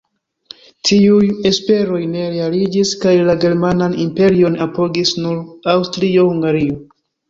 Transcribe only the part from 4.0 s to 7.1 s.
Imperion apogis nur Aŭstrio-Hungario.